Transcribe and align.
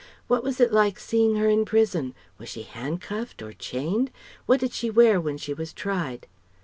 What 0.27 0.43
was 0.43 0.59
it 0.59 0.73
like 0.73 0.97
seeing 0.97 1.35
her 1.35 1.47
in 1.47 1.63
prison? 1.63 2.15
Was 2.39 2.49
she 2.49 2.63
handcuffed? 2.63 3.43
Or 3.43 3.53
chained? 3.53 4.09
What 4.47 4.59
did 4.59 4.73
she 4.73 4.89
wear 4.89 5.21
when 5.21 5.37
she 5.37 5.53
was 5.53 5.73
tried?" 5.73 6.25